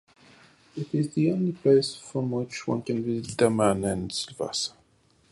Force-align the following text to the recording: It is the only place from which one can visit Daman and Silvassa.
It 0.75 0.95
is 0.95 1.09
the 1.13 1.31
only 1.31 1.51
place 1.51 1.93
from 1.93 2.31
which 2.31 2.65
one 2.65 2.81
can 2.81 3.03
visit 3.05 3.37
Daman 3.37 3.83
and 3.85 4.09
Silvassa. 4.09 4.71